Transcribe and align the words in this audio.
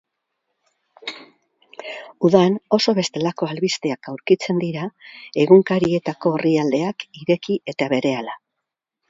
Udan 2.29 2.55
oso 2.77 2.95
bestelako 3.01 3.49
albisteak 3.51 4.09
aurkitzen 4.13 4.63
dira 4.65 4.87
egunkarietako 5.45 6.33
orrialdeak 6.41 7.07
ireki 7.23 7.61
eta 7.75 7.93
berehala. 7.95 8.37